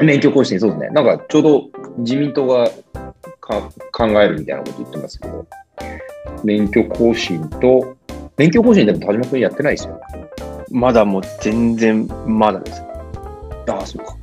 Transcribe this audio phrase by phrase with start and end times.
[0.00, 0.88] 免許更新、そうですね。
[0.88, 1.64] なんかちょうど
[1.98, 2.68] 自民党が
[3.40, 5.46] か考えるみたいなこと言ってますけど、
[6.42, 7.96] 免許更新と、
[8.36, 10.00] 免許更新でも田島君やってないですよ。
[10.70, 12.82] まだもう全然まだです。
[13.68, 14.16] ああ、そうか。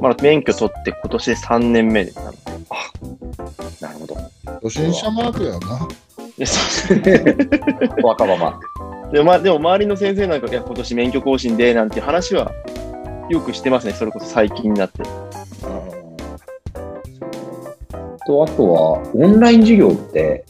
[0.00, 2.38] まだ免許取って今年で3年目でなので。
[3.80, 4.14] なるほど。
[4.62, 5.88] 初心者マークやな。
[6.36, 9.12] いやそう若葉マーク。
[9.12, 12.52] でもまあでも周りの先生なんか、いや、今年免許更新でなんて話は
[13.28, 15.02] よくしてますね、それこそ最近になって。
[18.26, 20.44] と、あとは、オンライン授業って、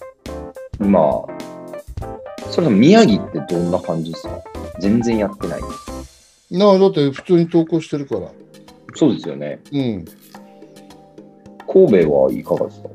[0.80, 1.24] 今、
[2.51, 4.42] それとも宮城ってどんな感じですか？
[4.80, 5.60] 全然やってない。
[6.51, 8.28] なあ、だって普通に投稿してるから。
[8.95, 9.60] そうですよね。
[9.73, 10.04] うん。
[11.70, 12.88] 神戸はいかがですか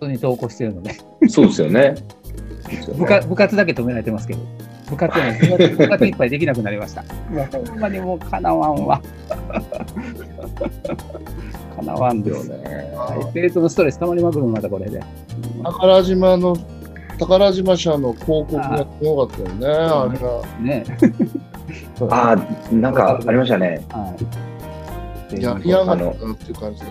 [0.00, 0.94] 普通に投稿してるので、
[1.28, 1.94] そうですよね。
[2.68, 4.40] ですよね部活部活だけ止められてますけど、
[4.92, 7.02] 部活は部活部活いっぱいできなくなりました。
[7.02, 9.00] もうほんまにもうかなわんわ。
[11.74, 12.48] かなわんです。
[12.48, 12.92] よね。
[12.94, 15.02] はい、生徒のストレスたまりまくるまたこれで。
[15.64, 16.54] 宝島の、
[17.18, 20.42] 宝島社の広告がすごかったよね、あれが。
[20.60, 20.84] ね。
[22.10, 23.82] ああ、なんかありましたね。
[23.90, 24.14] は
[25.32, 25.42] い。
[25.42, 26.90] やりやがあの、ったなっていう感じだっ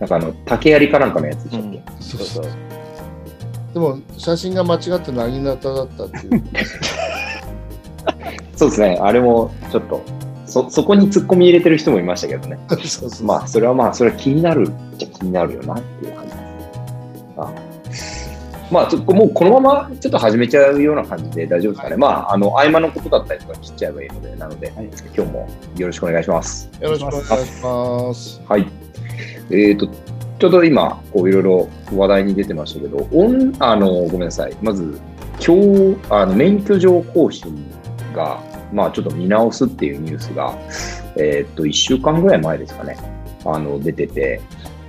[0.00, 1.92] なんかあの、竹槍かなんかのやつでしたっけ、うんた。
[2.02, 2.65] そうそう。
[3.76, 6.42] でも、写真が間違ってなぎなただったっていう。
[8.56, 8.98] そうですね。
[9.02, 10.00] あれもちょっと、
[10.46, 12.58] そ、そこに突っ込み入れてる人もいましたけどね。
[12.86, 16.38] そうそうまあ、それはまあ、それは気になるじゃ気になるよなっていう感じです。
[17.36, 17.52] あ
[18.70, 21.98] まあ、ちょもうこのままちょっと始めちゃうような感じで大丈夫ですかね。
[21.98, 26.70] まあ、あの、合間のことだったりとか切っちゃえばいいので、なので、はい今日もよろしくお願いします。
[26.80, 28.40] よろしくお願いします。
[28.48, 28.66] はい。
[29.50, 29.86] えっ、と、
[30.38, 34.56] ちょうど今、いろいろ話題に出てましたけど、オン、あの、ごめんなさい。
[34.60, 35.00] まず、
[35.44, 37.54] 今日、あの、免許状更新
[38.14, 38.38] が、
[38.72, 40.54] まあ、ちょっと見直すっていうニュースが、
[41.16, 42.96] えっ、と、1週間ぐらい前ですかね、
[43.46, 44.40] あの、出てて、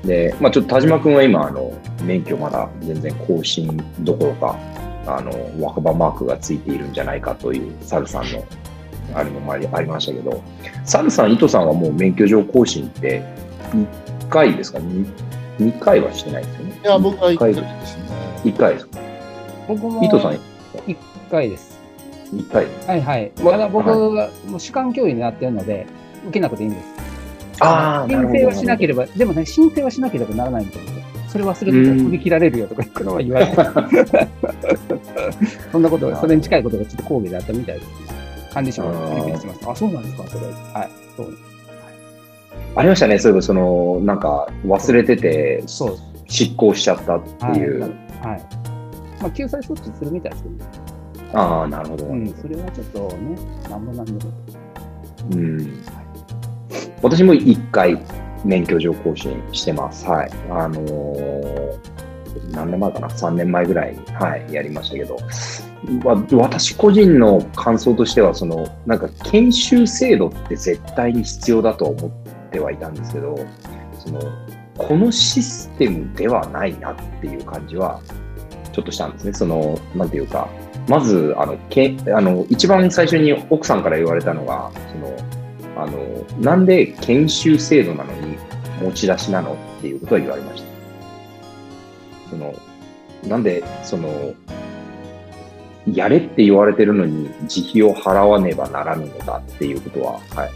[0.04, 1.72] で、まあ、ちょっと田島君は今、あの、
[2.04, 4.58] 免許まだ全然更新どころか、
[5.06, 5.32] あの、
[5.62, 8.44] 若葉マークがついているんじゃないかという、サルさんの、
[9.14, 10.44] あれもありありましたけど、
[10.84, 13.24] サルさん、伊藤さんはもう免許状更新って、
[13.72, 14.80] 1回ですか？
[15.60, 16.80] 2回はしてないですよね。
[16.84, 18.04] いや、僕は1回一回ですね。
[18.46, 19.00] 1回ですか
[19.68, 20.40] 僕も伊藤さん、1
[21.30, 21.78] 回です。
[22.34, 22.68] 1回。
[22.88, 23.32] はいはい。
[23.44, 25.88] まただ僕ははもう主観教員になってるので、
[26.26, 26.86] 受けなくていいんです。
[27.60, 28.40] ああ、なるほど。
[28.40, 30.84] 申請はしなければ、でもね、申請はしなければならないんですよ。
[31.30, 33.56] それ忘れてたらうん首切られるよとか、このは言われて。
[35.72, 37.88] そんなこと、それに近いことがちょっと講義であったみたいです。
[38.54, 38.92] 管理者が
[39.38, 39.60] してます。
[39.68, 40.46] あ、そうなんですか、それ。
[40.46, 40.90] はい。
[41.16, 41.38] そう
[42.78, 45.98] ありましたね、そういえば、その、なんか、忘れてて、そう。
[46.30, 47.22] 執行しちゃったっ
[47.54, 47.82] ていう。
[47.82, 47.92] はい。
[49.22, 50.50] まあ、救済措置するみたいですけ
[51.34, 52.06] ど、ああ、なるほど。
[52.06, 53.38] うん、それはちょっとね、
[53.70, 54.20] なんもなんでも。
[55.32, 55.84] うん。
[57.02, 57.98] 私も1回、
[58.46, 60.06] 免許状更新してます。
[60.06, 60.32] はい。
[60.50, 61.98] あのー
[62.52, 65.18] 何年前かな ?3 年前ぐらいに、はい、やりましたけど、
[66.04, 72.08] わ私個人の感想としては、その、なんか研修制度って絶対に必要だと思
[72.58, 73.38] ってはいたんですけど、
[74.00, 74.20] その、
[74.78, 78.02] このシステムではないなっていう感じは、
[78.74, 79.34] ちょっとしたんですね。
[79.34, 80.48] その、なんていうか、
[80.88, 88.38] まず、あの、けあの一番最初に奥さんから言われたのが、その、あの、なんで研修制度なのに
[88.82, 92.30] 持ち出しなのっていうことは言われました。
[92.32, 92.54] その、
[93.28, 94.34] なんで、その、
[95.94, 100.52] やれって言われてるのに自費を払わねばならぬのだっていうことは、はい。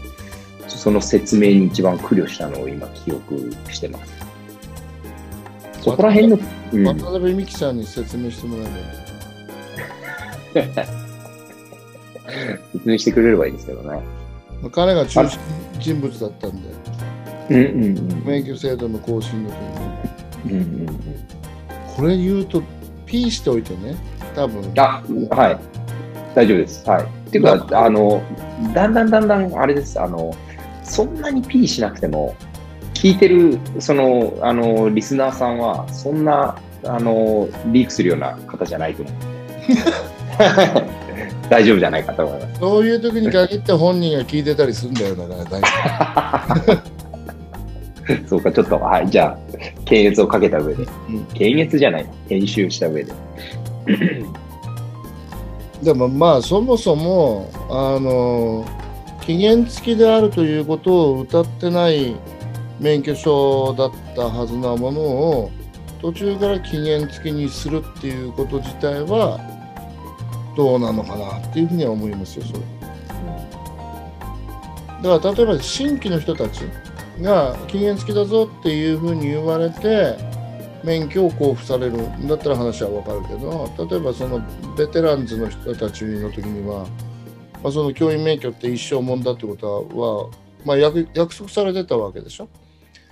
[0.78, 4.12] その説明に一番苦慮したのを今記憶してます。
[5.82, 6.38] そこら辺の、
[6.72, 8.68] うん、渡辺美樹さんに説明してもら
[10.54, 10.76] えばいい
[12.72, 14.00] 説明してくれればいいですけどね。
[14.62, 15.38] まあ彼が中心
[15.80, 16.68] 人物だったんで、
[17.50, 18.22] うんうんうん。
[18.24, 19.56] 免許制度の更新の時
[20.52, 20.92] に、うんうんうん
[21.94, 22.62] これ言うと、
[23.04, 23.96] P しておいてね、
[24.34, 25.58] 多分あ、はい。
[26.34, 26.88] 大丈夫です。
[26.88, 27.02] はい。
[27.02, 28.22] っていうか、あの、
[28.74, 30.00] だんだんだんだん、あれです。
[30.00, 30.34] あの、
[30.82, 32.34] そんなに P しなくても、
[32.94, 39.14] 聞いてる、その、あの、リスナーさんは、そんな、あの、リークするような方じゃないと思う。
[41.50, 42.60] 大丈夫じゃないかと思います。
[42.60, 46.82] そういう時に限って本人が聞いてたりするんだよ、だから大丈
[48.26, 49.10] そうか、ちょっと、はい。
[49.10, 49.38] じゃあ、
[49.84, 50.82] 検閲をかけた上で。
[50.82, 52.06] うん検閲じゃない。
[52.28, 53.12] 編集した上で。
[55.80, 55.84] 夫。
[55.84, 58.64] でもまあ、そもそも、あの、
[59.22, 62.16] 期限付きであるということを謳ってない
[62.80, 65.50] 免許証だったはずなものを、
[66.00, 69.38] 途中から期限付きにするっていうこと自体は、
[70.56, 72.60] どうなのかなっていうふうには思いますよ、それ。
[75.02, 76.62] だから例えば新規の人たち
[77.20, 80.16] が期限付きだぞっていうふうに言われて
[80.84, 84.40] 免許を交付されるんだったら話は分かるけど例えばその
[84.76, 86.86] ベテランズの人たちの時には、
[87.62, 90.30] まあ、その教員免許って一生もんだってことは、
[90.64, 92.48] まあ、約約束されてたわけでしょ？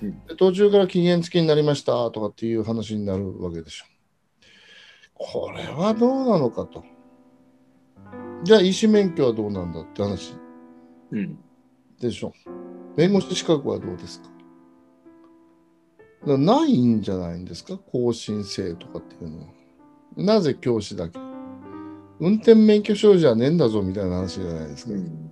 [0.03, 3.85] うんで途中から期限付きになりましたとかっていう話になるわけでしょ。
[5.15, 6.83] これはどうなのかと。
[8.43, 10.35] じゃあ医師免許はどうなんだって話
[11.13, 11.39] うん。
[12.01, 12.33] でしょ。
[12.97, 14.21] 弁護士資格はどうです
[16.27, 16.37] か？
[16.39, 17.77] ないんじゃないんですか？
[17.77, 19.47] 更新制とかっていうのは。
[20.17, 21.20] なぜ教師だけ
[22.21, 24.93] 運転免許証じゃねえんだぞみたいな話じゃないですか。
[24.93, 25.31] うん。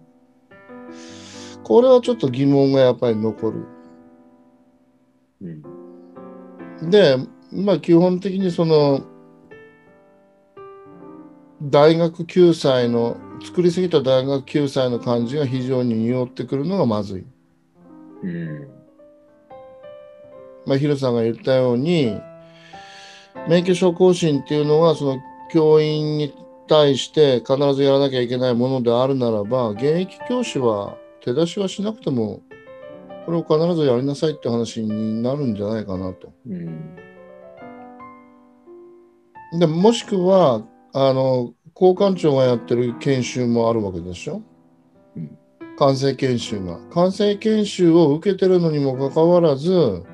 [1.62, 3.66] これはちょっと疑問がやっぱり残る。
[5.42, 6.90] うん。
[6.90, 7.18] で、
[7.52, 9.02] まあ基本的にその、
[11.62, 17.26] 大学9歳の、作りすぎた大学9歳の感じが非常に匂ってくるのがまずい。
[18.22, 18.68] うん。
[20.66, 22.18] まあ、ヒルさんが言ったように、
[23.48, 25.18] 免許証更新っていうのが、その
[25.52, 26.34] 教員に
[26.68, 32.42] 対して必ずやらなきゃいけないものであるならば、現役教師は手出しはしなくても、
[33.26, 36.32] これを必ずやりなさいって話になるんじゃないかなと。
[36.46, 36.96] うん。
[39.58, 40.62] でもしくは、
[40.92, 44.42] あの、交換庁がやってる研修もあるわけでしょ？
[45.16, 45.36] うん。
[45.78, 46.78] 完成研修が。
[46.90, 50.04] 完成研修を受けてるのにもかかわらず、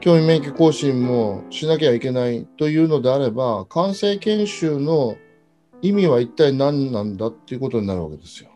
[0.00, 5.16] 教員免許更新もしなきゃいけないというのであれば、完成研修の
[5.84, 8.48] 意味は一体何なんだっていうことになるわけですよ。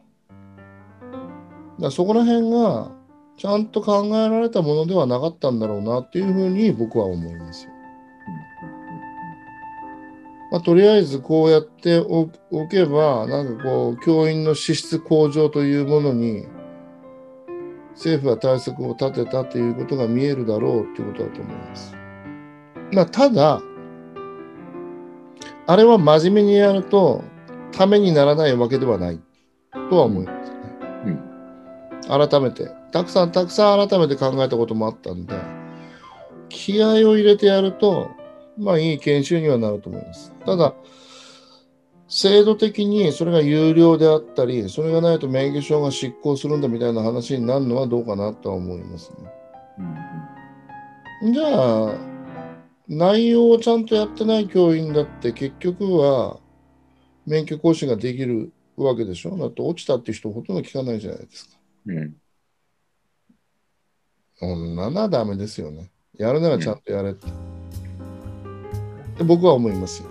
[1.79, 2.91] だそこら辺が
[3.37, 7.73] ちゃんと考えられたものではなかったんだろうなっていうふうに僕は思いますよ。
[10.51, 16.47] まあ、とりあえずこうやっておおけば、なんかこう、教員の資質向上というものに、
[17.93, 21.95] 政府は対策を立てたということが見えるだろうということだと思います。
[22.93, 23.61] まあ、ただ、
[25.69, 27.23] あれは真面目にやると、
[27.73, 29.21] ためにならないわけではない
[29.91, 30.59] とは思いますね。
[32.09, 35.35] 改めて、たくさんたくさん改めて考えたこともあったんで、
[36.49, 38.09] 気合を入れてやると、
[38.57, 40.33] まあいい研修にはなると思います。
[40.47, 40.73] ただ、
[42.09, 49.17] 制度的にそれが有料であったり、それがないと免許証が失効するんだみたいな話になるのはどうかなとは思いますね。
[51.23, 51.33] うん。
[51.35, 52.18] じゃあ、
[52.89, 56.39] 内容をちゃんとやってない教員だって結局は
[57.27, 59.37] 免許更新ができるわけでしょ？
[59.37, 61.57] だって落ちたって人ほとんど聞かないじゃないですか。
[61.87, 62.15] うん。
[64.37, 65.91] そんなのはダメですよね。
[66.17, 67.27] やるならちゃんとやれって。
[69.19, 70.09] で僕は思いますよ。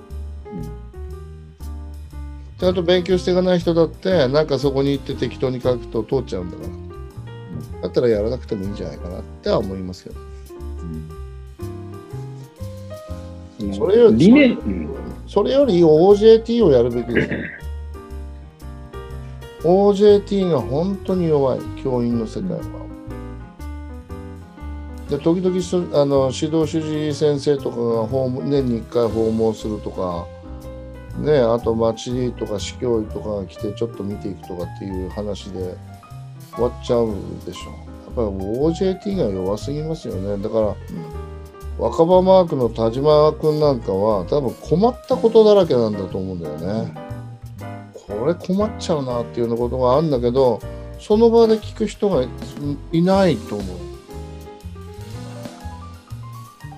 [2.59, 7.81] ちゃんと勉強していかない人だって、なんかそこに行って適当に書くと通っちゃうんだから。
[7.83, 10.19] だったらやらなくてもいいんじゃないかなっては思いますけど。
[10.19, 11.16] うん。
[13.73, 14.57] それより。
[15.27, 17.39] それより OJT をやるべきですよ。
[19.91, 22.87] OJT が本当に弱い、教員の世界は。
[25.09, 30.27] で時々そあの指導主事先生とかが訪問年に1回訪問するとか、
[31.17, 35.77] ね、あと町とか市教委とかが来てちょっと見ていくとかっていう話で
[36.53, 37.69] 終わっちゃうでしょ。
[37.69, 40.43] やっぱり OJT が弱すぎますよね。
[40.43, 40.75] だから、
[41.79, 46.93] 若葉マークの田島君なんかは多分困ったことだらけなんだと思うんだよね。
[48.07, 50.59] これ困っちゃうなっていうようなことがあるんだけど
[50.99, 52.23] その場で聞く人が
[52.91, 53.77] いないと思う。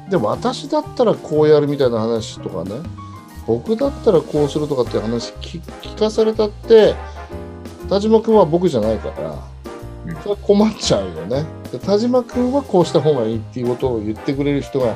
[0.10, 2.82] で私だったらこうやるみたいな話とかね
[3.46, 6.96] 僕だったらこうするとかって話聞聞かされたって
[7.88, 9.36] 田島君は僕じゃないから
[10.24, 11.46] それは困っちゃうよね。
[11.72, 14.96] で田島君はこうした方がいいっていうことを言ってくれる人が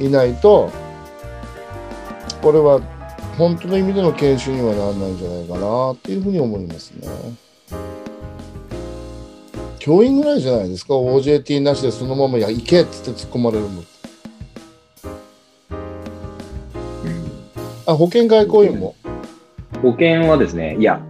[0.00, 0.70] いないと
[2.42, 2.80] これは
[3.38, 7.08] 本当の意味での研修にはならないんじゃないかなっていうふうに思いますね。
[9.78, 13.68] 教員ぐらいじゃないですか？OJT なしでそのまま「いや行け」っつって突っ込まれるの。
[13.68, 13.84] うん
[17.86, 18.94] あ保険外交員も？
[19.80, 21.00] 保険はですね、いや、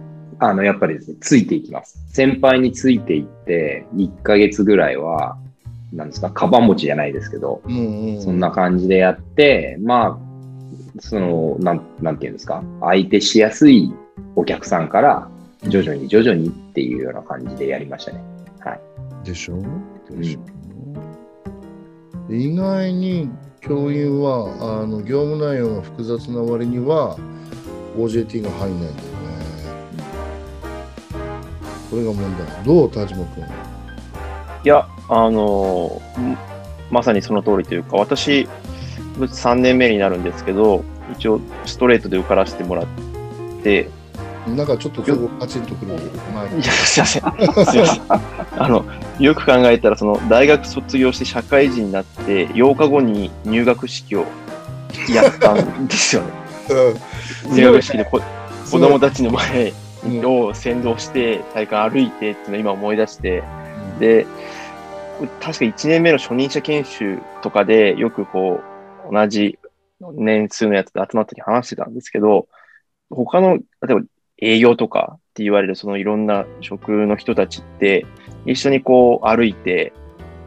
[0.43, 2.03] あの、やっぱりですね、ついていきます。
[2.07, 5.37] 先輩についていって、1ヶ月ぐらいは、
[5.93, 13.93] なんですか、カバン持ちじゃないですけど、うんうん、そんな感じでやって、まあ、その、なん、なんていうんですか、相手しやすい
[14.35, 15.29] お客さんから、
[15.67, 18.23] 徐々に徐々にっていうような感じでやりましたね。
[19.23, 19.61] でしょ？
[20.09, 23.29] でしょ、意外に
[23.59, 27.15] 教員はあの業務内容が複雑な割には
[27.95, 29.10] OJT が入んないんだよね。
[31.91, 32.63] これが問題。
[32.63, 33.43] どう、田島君？
[33.43, 36.51] いや、あのー
[36.91, 38.47] まさにその通りというか、私、
[39.17, 40.83] 3年目になるんですけど、
[41.13, 42.85] 一応ストレートで受からせてもらっ
[43.63, 43.89] て、
[44.47, 45.97] なんかちょっとそこパチンとくる
[46.61, 47.65] すいません。
[47.65, 48.01] すいません。
[48.57, 48.83] あの、
[49.19, 54.25] よく考えたら、その、大学卒業して社会人になって、8日後に入学式を
[55.13, 56.27] やったんですよね。
[57.53, 58.19] 入学式でこ
[58.69, 59.80] 子供たちの前うん
[60.23, 63.43] を先導して、体感歩いてっていうのを今思い出して、
[63.99, 64.25] で、
[65.39, 68.61] 確か1年目の初任者研修とかで、よくこ
[69.09, 69.59] う、同じ
[70.13, 72.47] 年数のやつで集まった時話してたんですけど、
[73.09, 74.01] 他の、例えば
[74.41, 78.05] 営業とかって言われるそのいろんな職の人たちって、
[78.45, 79.93] 一緒にこう歩いて、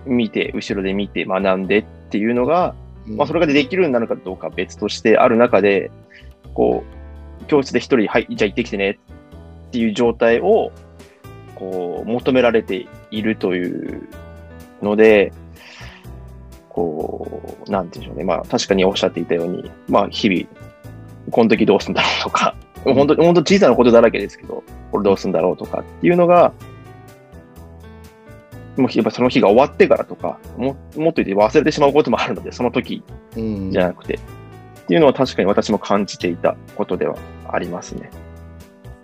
[0.06, 2.74] 見て、後ろで見て学んでっていうのが、
[3.06, 3.16] うん。
[3.16, 5.90] まあそれができるようになるかどうかは別としてある中で、
[6.54, 6.84] こ
[7.40, 9.03] う、教室で一人、はい、じゃあ行ってきてねって
[9.78, 10.72] いう状態を、
[11.54, 14.08] こう、求められているという
[14.82, 15.32] ので、
[16.68, 18.24] こう、なんていうんでしょうね。
[18.24, 20.46] まあ、確かにおっしゃっていたように、まあ、日々、
[21.30, 26.52] この時どうするんだろうとか、本当、本当小さなことだらけですけど、これどうするんだろうとかっていうのが、
[28.76, 33.02] もうやっぱその日が終わってからとか、ももっと言って忘れてしまうこともあるので、その時
[33.36, 34.14] うんじゃなくて。
[34.84, 37.16] っていうのは確かに私も感じていたことでは
[37.48, 38.10] ありますね。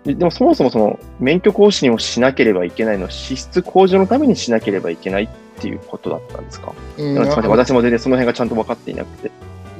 [0.05, 5.29] ででもそもそもその免許更新をしなければいけないのは資質向上のためにしなければいけないっ
[5.59, 9.31] ていうことだったんですか、うんすみません私も全然その辺がちゃんと分かっていなくて。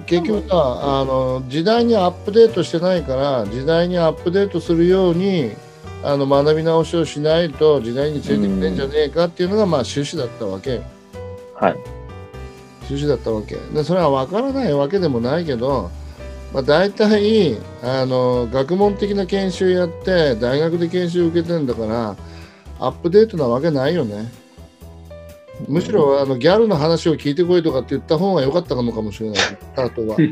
[0.05, 5.55] 結局さあの時代にアップデートしてないから時代にアップデートするように
[6.03, 10.81] あの学び直しをしないと時代についてくれんじゃねえかっていうのがまあ趣旨だったわけ。
[11.55, 11.75] はい。
[12.89, 13.55] 趣旨だったわけ。
[13.55, 15.91] でそれは分からないわけでもないけど、
[16.53, 22.17] まあ、大体あの学問的な研修やって大学で研修受けてんだから
[22.79, 24.29] アップデートなわけないよね。
[25.67, 29.37] むしろあのギャルの話を聞いてこいとかって言った方が良かったのかもしれない。
[29.37, 30.17] スタートは。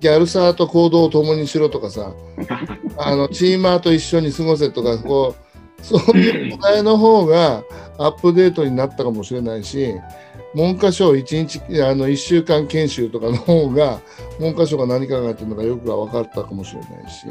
[0.00, 2.12] ギャルサーと行動を共にしろとかさ。
[2.98, 7.62] あのチーマーと一緒に過ごせとかこうそういう答えの方が
[7.98, 9.94] アップデートになったかもしれないし
[10.54, 14.00] 文科省1日あの1週間研修とかの方が
[14.38, 17.26] 文科省が何考えてるのかよく分かったかもしれないし。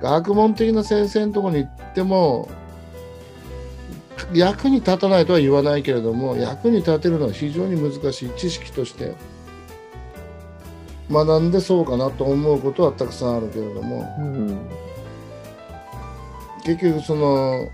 [0.00, 2.48] 学問的な先生のところに行っても
[4.32, 9.14] 役に立たないとは言わないけれども役に立てるのは非常に難しい知識として
[11.10, 14.14] 学んでそうかなと思うことはたくさんあるけれども。
[14.18, 14.58] うん。
[16.64, 17.66] 結局その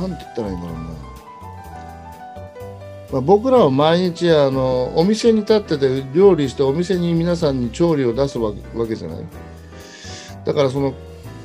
[0.00, 0.80] なんて言ったらいいんだろうな、
[3.12, 8.52] まあ、僕らは毎日あのお店に立ってて料理してお店に皆さんに調理を出すわ
[8.86, 9.26] けじゃない。
[10.44, 10.94] だからその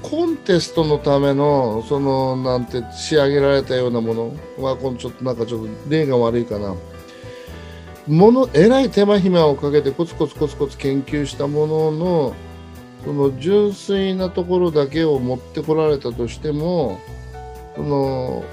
[0.03, 6.75] コンテストのためのそのなんて仕上げられたようなものはこのちょっとなんかちょっと例が悪いかな。
[8.07, 12.36] ものえらい手間暇をかけてコツコツコツコツ研究したものの
[13.03, 17.00] その純粋なところだけを持ってこられたとしても
[17.75, 18.43] その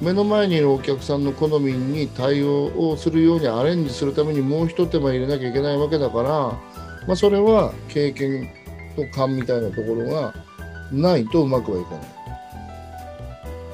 [0.00, 6.28] 目の前にいるお客さんの好みに対応をするようにアレンジするためにもう一手間入れなきゃいけないわけだから、
[7.06, 8.48] まあ、それは経験
[8.94, 10.34] と勘みたいなところが
[10.92, 12.18] ないとうまくはいかない。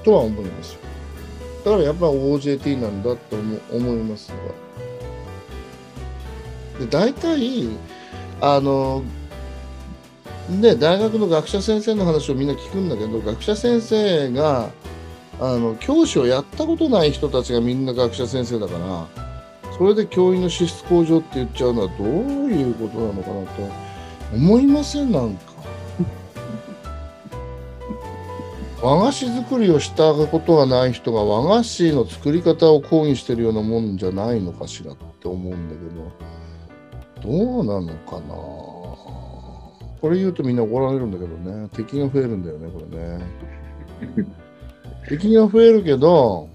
[0.03, 0.81] とは思いますよ。
[1.65, 4.33] だからやっぱ OJT なんだと思思います
[6.79, 6.81] が。
[6.81, 7.69] で大体
[8.41, 9.03] あの
[10.61, 14.71] で大学の学者先生の話をみんな聞くんだけど学者先生が
[15.41, 19.07] あの教師をやったことない人たちがみんな学者先生だから
[19.77, 22.09] それで教員の資質向上って言っちゃうのはどう
[22.53, 23.73] いうことなのかなと
[24.33, 25.53] 思いませんなんか。
[28.83, 35.75] 和菓子作りをしたことがない人が和菓子の作り方を講義してるようなもんじゃないのかしらって思うんだ
[37.23, 38.35] けどどうなのかな。
[40.01, 41.69] これ言うとみんな怒られるんだけどね。
[41.75, 44.35] 敵が増えるんだよねこれね
[45.09, 46.49] 敵が増えるけど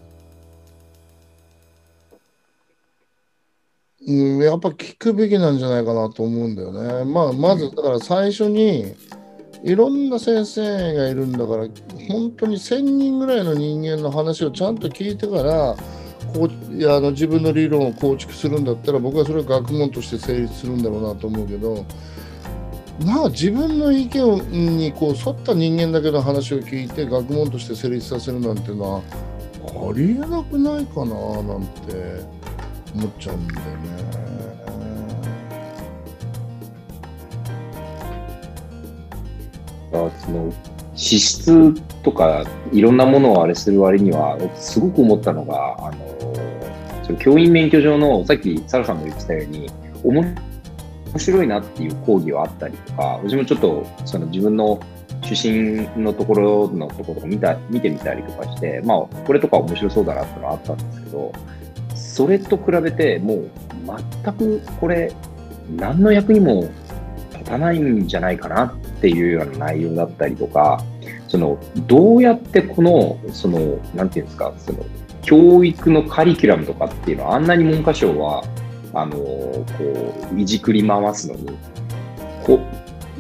[4.10, 7.06] うん、やっぱ聞くべきなんじゃないかなと思うんだよね。
[7.06, 8.96] まあ、まず、だから最初に、
[9.63, 11.68] いろんな先生がいるんだから、
[12.08, 15.75] 本当に1000人ぐらいの人間の話をちゃんと聞いてから、
[16.34, 21.86] こういやあの自分の理論を構築するんだったら、僕はそれは学問として成立するんだろうなと思うけど、
[23.06, 32.24] なんか自分の意見にこう沿った人間だけの話を聞いて学問として成立させるなんていうのはありえなくないかななんて
[32.94, 34.20] 思っちゃうんだよね。
[39.91, 40.53] あその
[40.96, 46.34] 資質とかいろんなものをあれする割には、すごく思ったのが、あの、
[47.03, 49.70] その教員免許証の、さっきサラさんも言ってたように、
[50.03, 50.36] 面
[51.12, 54.80] 面白いなっていう講義はあったりとか、私もちょっとその自分の
[55.24, 61.32] 出身のところのところとか見た見てみたりとかして、まあ、これとか面白そうだなっていうのはあったんですけど、
[61.96, 63.50] それと比べて、もう
[64.24, 65.13] 全くこれ、
[65.75, 66.70] 何の役にも
[67.32, 70.84] 立たないんじゃないかなっていうような内容だったりとか、
[71.28, 74.80] そのどうやってこの、その、なんていうんですか、その
[75.22, 78.44] 教育のカリキュラムとかっていうのは、あんなに文科省は、
[78.93, 79.65] あのこ
[80.34, 81.48] ういじくり回すのに
[82.43, 82.60] こ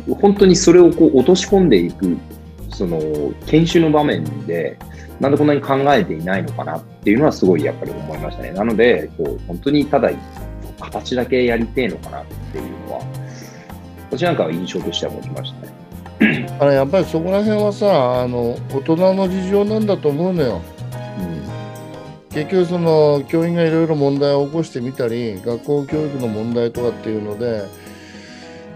[0.07, 2.17] う本当にそれをこう落とし込んでいく
[2.69, 2.99] その
[3.45, 4.77] 研修の場面で
[5.19, 8.51] なんでこんなに考えていないのかなっていうのはすごいやっぱり思いましたね。
[8.51, 10.11] なのでこう本当にただ
[10.79, 13.01] 形だけやりてえのかなっていうのは
[14.09, 16.57] 私なんかは印象としては持ちましたね。
[16.59, 20.61] あれやっぱりそこら辺はさあの大人の事情なんだと思うのよ。
[22.29, 27.63] 結局その教員がいろいろ問題を起こしてみたり学校教育の問題とかっていうので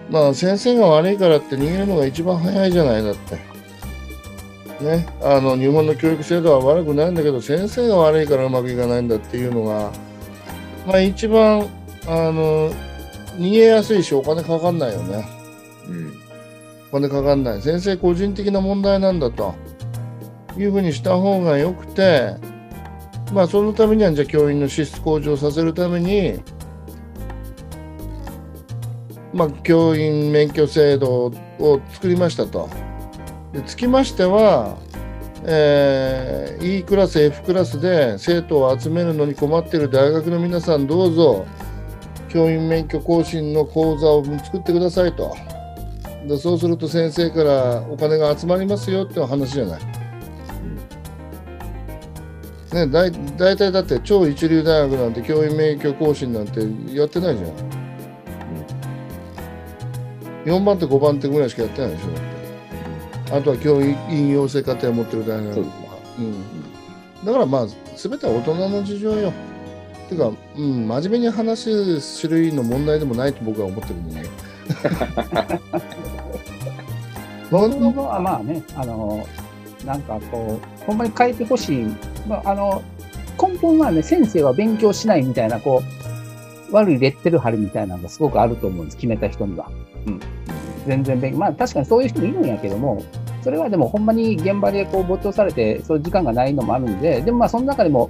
[0.10, 3.54] まあ先生が悪いからって逃げるのが一番早いじゃないだって。
[4.82, 9.94] ね、あの日本の教育制度は悪くないんだけど先生が悪いからうまくいかないんだっていうのが、
[10.86, 11.70] まあ、一番
[12.06, 12.70] あの
[13.38, 15.26] 逃げやすいしお金かかんないよね。
[15.88, 16.24] うん
[16.94, 19.56] お金かかんない先生個人的な問題なんだと
[20.56, 22.36] いうふうにした方がよくて
[23.34, 26.40] まあそのためにはじゃあ教員の資質向上させるために
[29.34, 32.70] まあ教員免許制度を作りましたと。
[33.52, 34.78] でつきましては、
[35.46, 41.46] えー E クラス F クラスで生徒を集めるのに困っている大学の皆さんどうぞ
[42.30, 45.36] 教員免許更新の講座を作ってくださいと。
[46.28, 50.03] でそうすると先生からお金が集まりますよっていう話じゃない。
[52.74, 57.84] ね、だい大体だって超一流大学なんて教員免許更新なんてやってないじゃん。
[60.46, 63.34] 4番手5番手ぐらいしかやってないでしょだって。
[63.34, 65.70] あとは教員養成課程を持ってる大学とか
[66.18, 67.26] そうん。
[67.26, 69.32] だからまあ全ては大人の事情よ。
[70.10, 74.30] てか、うん、真面目に話す種類の問題でもないと僕は思ってるんでね。
[77.52, 79.28] 僕のはまあね、あの、
[79.86, 82.13] なんかこう、ほんまに変えてほしい。
[82.28, 82.82] まあ、あの、
[83.42, 85.82] 根本はね、先生は勉強しないみたいな、こ
[86.72, 89.70] う、悪いレッテル貼るみたいなのがすごくあると思うんです、決めた人には。
[90.08, 90.20] うん。
[90.88, 93.02] 全然勉強、まあ確かにそういう人もいるんやけども、
[93.42, 98.10] それはでもほんまに現場でこう没頭されて、そういう時間がないのもあるんで、でもまあその中でも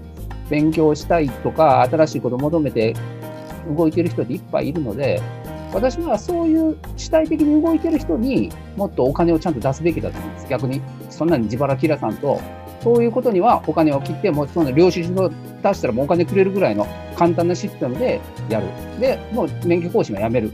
[0.50, 2.96] 勉強したいとか、新しいことを求めて
[3.78, 5.22] 動いてる人っていっぱいいるので、
[5.74, 10.48] 私はそういう主体的に動いてる人にもっとお金をちゃんと出すべきだと思うんです。
[10.48, 12.40] 逆に、そんなに自腹切らさんと、
[12.84, 18.20] そういうことにはお金を切って、もうその領収書を出したらもうお金くれるぐらいの簡単なシステムで
[18.50, 18.68] やる。
[19.00, 20.52] で、もう免許更新はやめる。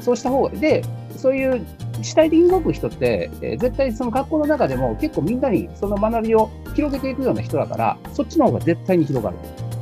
[0.00, 0.84] そうした方が、で、
[1.16, 1.64] そういう
[2.02, 9.36] 主体的に動く人って、えー絶対その学校の中でも結構みんなにその学びを広げていくような人だから、そっちの方が絶対に広がる。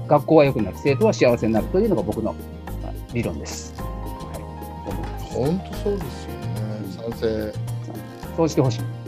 [0.09, 2.33] 学校は良くなる、生徒は幸せになるというのが僕の
[2.83, 3.75] まあ理論です。
[3.79, 4.43] はい
[5.33, 6.51] 本当そうですよね。
[6.91, 7.53] 賛成。
[8.37, 9.00] そうしてほしい。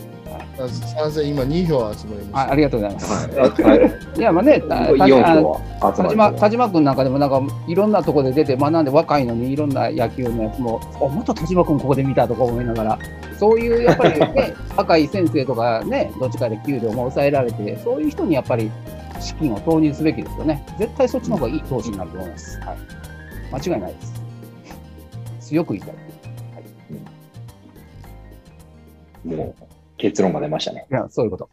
[0.58, 2.38] あ賛成、今2票集まりました。
[2.38, 3.36] あありがとうございます。
[3.38, 12.98] はいはいいや、まあね、たた4あ票は集ま田島る田島君なんかでもなんかいろんなとこで出て学んで若いのにいろんな野球のやつも、あ、また田島君ここで見たとか思いながら、
[13.38, 18.70] そういうやっぱりね、 若い先生とかね、どっちかで給料も抑えられて、そういう人にやっぱり
[19.20, 20.64] 資金を投入すべきですよね。
[20.78, 22.60] 絶対そっちの方がいい投資になると思います。
[22.60, 22.76] はい。
[23.52, 24.12] 間違いないです。
[25.48, 25.94] 強く言いたい。
[29.24, 29.71] もう
[30.02, 30.88] 結論が出ましたね。
[30.90, 31.48] いや、そういうこと。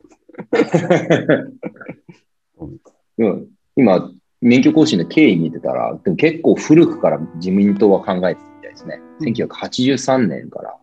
[3.19, 8.99] うん、今、免許更新の経緯見てたら、でも結構古くから自民党は考えてたみたいですね。
[9.03, 10.77] うん1983年から、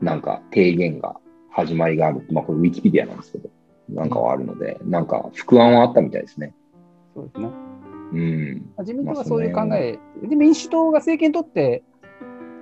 [0.00, 2.26] なんか提言が始まりがある。
[2.32, 3.50] まあこれウィキペディアなんですけど、
[3.90, 6.54] なんかはあるので、なんか副案はあったみたいですね。
[7.14, 7.48] そうですね。
[8.14, 8.62] うん。
[8.78, 11.84] 自民党はそういう考え、で民主党が政権取って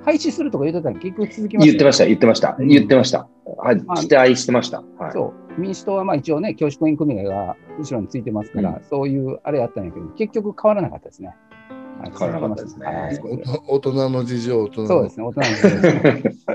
[0.05, 3.29] 廃止するとか言ってたら結局続きましたよ言ってました、言ってました、うん言ってました。
[3.59, 4.83] はい、あ期待してました。
[4.99, 5.13] はい。
[5.13, 11.29] そう、民主党はまあ一応ね、教職員組合が後ろについてますから、うんそういうあれやったんやけど、結局変わらなかったですね。
[11.29, 13.21] はい変わらなかったですねはい
[13.69, 16.53] 大人の事情、大人のそうですね、 大人の事情ですね。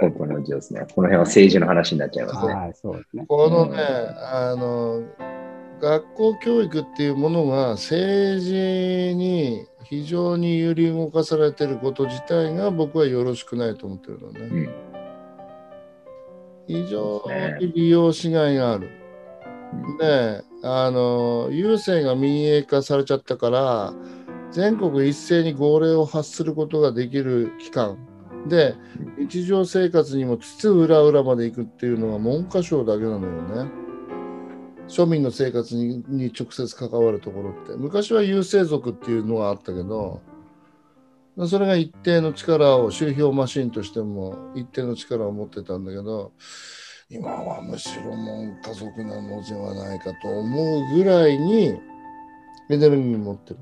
[0.00, 0.80] 本当の事情ですね。
[0.80, 2.54] この辺は政治の話になっちゃいますね。
[2.54, 3.24] はい、そうですね。
[3.28, 5.02] このね、うんあの
[5.86, 14.40] 学校教育っていうものが政治に非常に揺り動かされてること自体が僕はよろしくないと思ってるのね。
[14.40, 14.74] うん。
[16.66, 17.22] 非常
[17.60, 18.90] に利用しがいがある。
[20.00, 23.94] で、あの、郵政が民営化されちゃったから、
[24.50, 27.96] 全国一斉に号令を発することができる機関
[28.48, 28.74] で、
[29.18, 33.85] 日常生活にも津々浦々まで行くっていうのが文科省だけなのよね。
[34.88, 37.72] 庶民の生活にに直接関わるところって。
[37.76, 40.20] 昔は郵政族っていうのがあったけど、
[41.48, 46.32] それが一定の力を、集票マシンとしても一定の力を持ってたんだけど、
[47.10, 51.78] 今はむしろ文科族なのではないかと思うぐらいに
[52.70, 53.60] エネルギーを持ってる。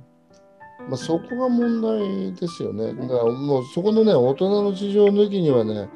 [0.88, 2.94] まあ、そこが問題ですよね。
[2.94, 5.88] だからもうそこのね、大人の事情抜きにはね、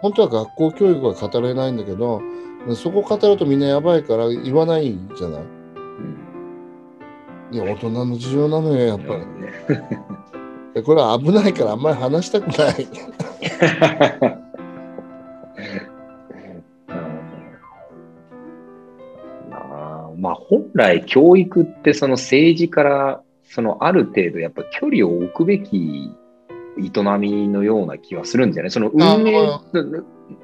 [0.00, 2.20] 本当は学校教育は語れないんだけど、
[2.74, 5.42] そこ語るとみんなやばいから言わないじゃない？
[7.52, 9.22] いや、大人の事情なのよ、やっぱり。
[10.74, 12.86] で これは危ないからあんまり話したくない。
[19.50, 26.10] あ まあ本来教育ってその政治からそのある程度やっぱ距離を置くべき
[26.78, 28.70] 営みのような気はするんじゃない？
[28.70, 29.60] その運営あ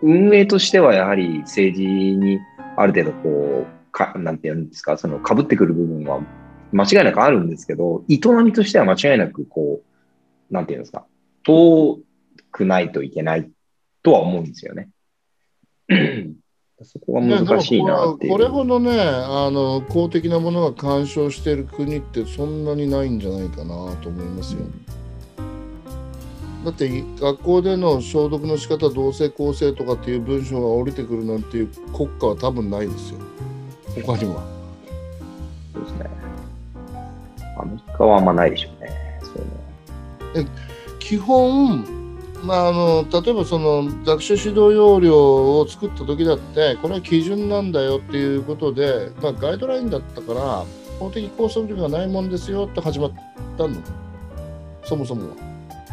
[0.03, 2.39] 運営としてはやはり政治に
[2.77, 6.21] ある程度こうかなんていうんですかその被ってくる部分は
[6.73, 9.81] 間違いなくあるんですけど営みとしては間違いなくこ
[10.51, 11.07] うなんていうんですか
[11.43, 12.01] 遠
[12.53, 13.51] くないといけない
[14.03, 14.89] とは思うんですよね。
[16.83, 18.33] そこが難しいなっていう。
[18.33, 24.61] これほどねあの公的なものが干渉している国ってそんなにないんじゃないかなと思いますよ。
[26.65, 33.21] だって学校での消毒の仕方同性構成とかっていう文章が降りてくるなんていう国家は多分ないですよ
[34.05, 34.43] 他には。
[35.73, 36.11] そうですね。
[37.59, 39.21] アメリカはあんまないでしょうね。
[39.23, 40.47] そう
[40.99, 41.87] 基本、
[42.45, 50.65] まあ、あの例えばその学習指導要領を作った時だってこれは基準なんだよっていうことで、まあ、ガイドラインだったから
[50.99, 53.13] 法的拘束力がないもんですよって始まっ
[53.57, 53.77] たの
[54.85, 55.48] そもそもは。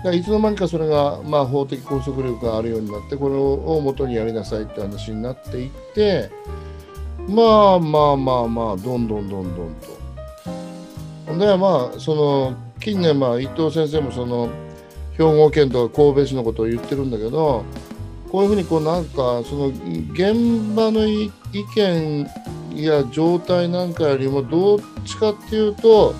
[0.05, 6.29] だいつの間にかそれが、まあ、法的拘束力があるようになってこれを元にやりなさいって話になっていって
[7.27, 9.75] まあまあまあまあどんどんどんどん
[11.25, 11.39] と。
[11.39, 14.49] でまあその近年まあ伊藤先生もその
[15.17, 17.65] 兵庫県とか神戸市のことを言ってるんだけど
[18.31, 21.31] こういうふうにこうなんかその現場の意
[21.75, 22.27] 見
[22.75, 26.13] や状態なんかよりもどっちかっていうと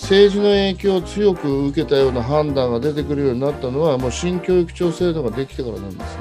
[0.00, 6.20] 政治の影響を強く受けたような判断が出てくるようになったのはもう新教育庁制度ができてからなんですよ。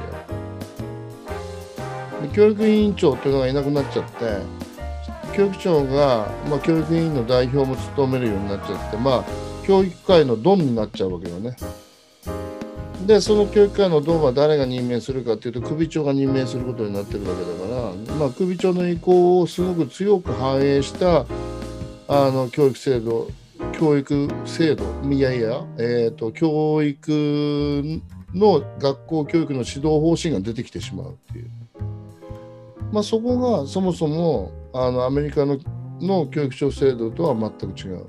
[2.21, 4.41] で教育委員長っていうのがいなくなっちゃって
[5.35, 9.23] 教育長が、まあ、教育委員の代表も務めるようになっちゃってまあ
[9.65, 11.55] 教育界のドンになっちゃうわけよね。
[13.07, 21.25] でその教育界のドンは誰が任命するかっていうと首長が任命することになってるわけだから、まあ、首長の意向をすごく強く反映した
[22.07, 23.29] あの教育制度
[23.79, 28.01] 教育制度いやいや、えーと、教育
[28.35, 31.49] の学校教育の指導方針が出てきてしまうっていう、
[32.91, 35.57] まあ、そこがそもそもあのアメリカの
[36.01, 38.05] の教育庁制度とは全く違う。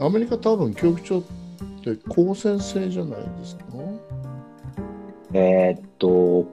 [0.00, 1.22] アメリカ多分教育庁っ
[1.82, 3.64] て公選制じゃないですか？
[5.34, 6.46] えー、っと、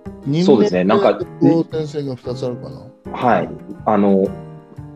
[0.44, 0.84] そうですね。
[0.84, 2.88] なんか公選制が2つあるかな。
[3.14, 3.50] はい。
[3.86, 4.28] あの、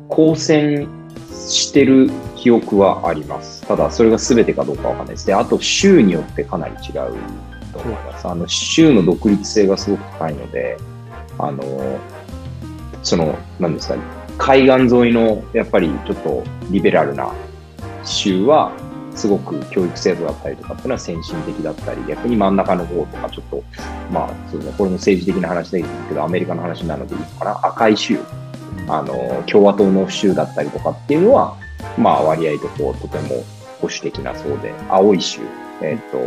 [0.10, 0.90] 公選
[1.32, 3.62] してる記憶はあります。
[3.68, 5.28] ただ、それが全てかどうかわかんないです。
[5.28, 7.14] で、あと、州によってかなり違う
[7.74, 8.28] と思います。
[8.28, 10.78] あの、州の独立性がすごく高いので、
[11.38, 11.64] あの、
[13.04, 14.02] その、なんですかね、
[14.38, 17.32] 海岸沿いの、やっぱりちょっとリベラルな
[18.04, 18.72] 州は、
[19.16, 23.64] すごく教育制度だったりとかっていうのは先進的だったり、逆に真ん中の方とかちょっと、
[24.12, 28.18] まあ、そうですね、これも政治的な話でけど、アメリカの話なのでいいのかな、赤い州、
[28.90, 31.56] あの、共和党の州だったりとかっていうのは、
[31.98, 33.44] まあ、割合とこう、とても
[33.80, 35.42] 保守的なそうで、青い州、
[35.82, 36.18] えっ、と、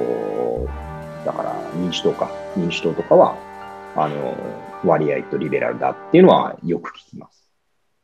[1.24, 3.36] だから民主党か、民主党とかは、
[3.96, 4.36] あの、
[4.84, 7.50] 割合とリベラルだっていうのはよく聞きます。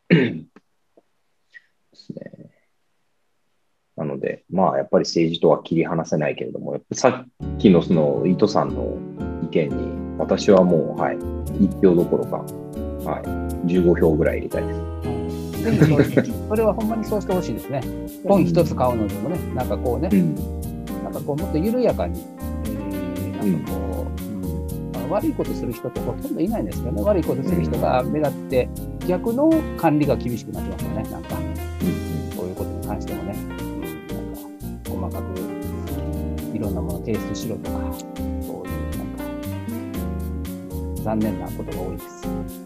[0.08, 0.44] で
[1.94, 2.50] すね。
[3.96, 8.96] なので、まあ、やっぱり政治とは切り離せないけれども、やっぱさっきのその、伊藤さんの
[9.44, 12.44] 意見に、私はもう、はい、1票どころか、
[13.08, 13.22] はい、
[13.66, 14.98] 15票ぐらい入れたいです。
[15.64, 17.80] ぜひそうそれはほんまにそうしてほしいですね。
[18.26, 20.34] 本一つ買うのでもね、なんかこうね、うん。
[21.02, 22.22] なんかこうもっと緩やかに、
[22.64, 24.06] えーなんかこ
[24.94, 25.10] う、うん。
[25.10, 28.68] 悪いことする人ってほとんどいないんですけどね、悪いことする人が目立って、
[29.06, 31.36] 逆の管理が厳しくなってますよね、なんか、
[32.36, 35.40] そういうことに関してもね、うん、なんか細かく
[36.54, 37.78] いろんなものを提出しろとか、
[38.42, 39.06] そういうなん
[40.96, 42.57] か、残念なことが多いです。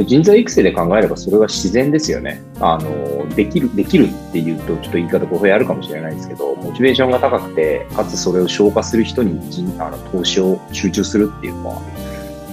[0.00, 2.42] 人材育成で考えればそれは自然ですよね。
[2.60, 11.82] あの、できる、できるっていうとちょっと言い方語弊あるかもしれないですけど、モチベーションが高くて、かつそれを消化する人に人あの投資を集中するっていうのは、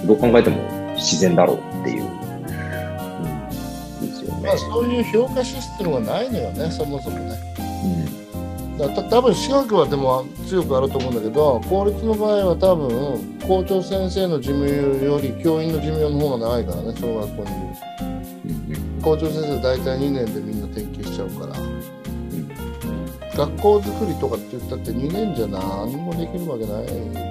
[0.06, 0.58] どう考えても
[0.96, 2.04] 自然だろうっていう。
[2.04, 2.08] う
[4.04, 4.58] ん、ですよねまあ、。
[4.58, 7.49] そういう評価システムがないのよね、そもそもね。
[8.88, 18.00] うんだた多分私学はでも強くあると思うんだけど公立の場合は多分校長先生の寿命より教員の寿命の方が長いからね小学校に。
[19.02, 21.60] 校長先生大体2年でみんな転勤しちゃうから。
[21.60, 21.90] うん。
[23.36, 27.29] 学校づくりとかって言ったって2年じゃ何もできるわけない